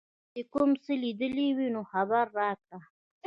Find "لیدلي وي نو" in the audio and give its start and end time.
1.03-1.81